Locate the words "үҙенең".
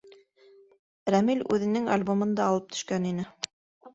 1.57-1.85